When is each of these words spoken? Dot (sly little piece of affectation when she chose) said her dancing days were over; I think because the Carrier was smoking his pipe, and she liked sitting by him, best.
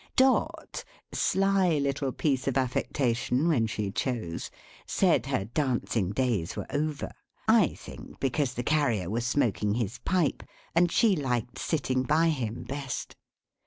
Dot 0.15 0.83
(sly 1.13 1.77
little 1.77 2.11
piece 2.11 2.47
of 2.47 2.57
affectation 2.57 3.47
when 3.47 3.67
she 3.67 3.91
chose) 3.91 4.49
said 4.87 5.27
her 5.27 5.45
dancing 5.45 6.09
days 6.09 6.55
were 6.55 6.65
over; 6.71 7.11
I 7.47 7.75
think 7.75 8.19
because 8.19 8.55
the 8.55 8.63
Carrier 8.63 9.11
was 9.11 9.27
smoking 9.27 9.75
his 9.75 9.99
pipe, 9.99 10.41
and 10.73 10.91
she 10.91 11.15
liked 11.15 11.59
sitting 11.59 12.01
by 12.01 12.29
him, 12.29 12.63
best. 12.63 13.15